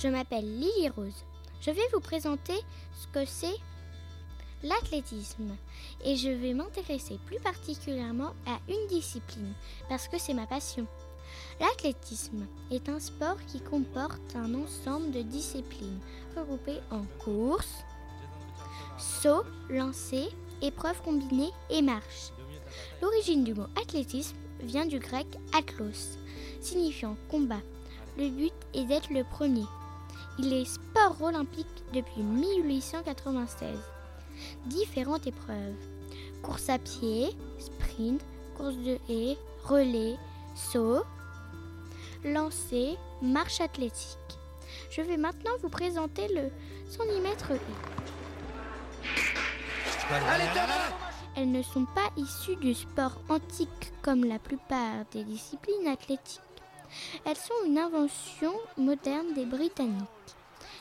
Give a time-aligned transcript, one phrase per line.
[0.00, 1.24] Je m'appelle Lily Rose.
[1.60, 2.54] Je vais vous présenter
[2.94, 3.56] ce que c'est
[4.62, 5.56] l'athlétisme
[6.04, 9.52] et je vais m'intéresser plus particulièrement à une discipline
[9.88, 10.86] parce que c'est ma passion.
[11.58, 15.98] L'athlétisme est un sport qui comporte un ensemble de disciplines
[16.36, 17.84] regroupées en course,
[18.98, 20.28] saut, lancer,
[20.62, 22.30] épreuve combinée et marche.
[23.02, 26.18] L'origine du mot athlétisme vient du grec athlos,
[26.60, 27.62] signifiant combat.
[28.18, 29.64] Le but est d'être le premier.
[30.40, 33.78] Il est sport olympique depuis 1896.
[34.66, 35.76] Différentes épreuves.
[36.42, 37.28] Course à pied,
[37.60, 38.20] sprint,
[38.56, 40.16] course de haie, relais,
[40.56, 41.04] saut,
[42.24, 44.18] lancer, marche athlétique.
[44.90, 46.50] Je vais maintenant vous présenter le
[46.90, 47.52] 100 mètres
[51.36, 56.40] Elles ne sont pas issues du sport antique comme la plupart des disciplines athlétiques.
[57.24, 60.04] Elles sont une invention moderne des Britanniques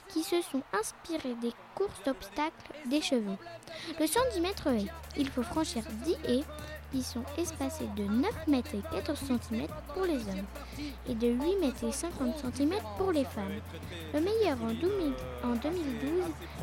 [0.09, 3.37] qui se sont inspirés des courses d'obstacles des chevaux.
[3.99, 6.43] Le 110 mètres haies, il faut franchir 10 haies
[6.91, 10.47] qui sont espacées de 9 mètres et 14 cm pour les hommes
[11.09, 13.59] et de 8 mètres et 50 cm pour les femmes.
[14.13, 15.13] Le meilleur en 2012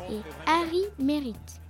[0.09, 1.61] est Harry Merritt.